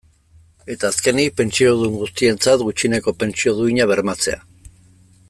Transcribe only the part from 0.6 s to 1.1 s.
Eta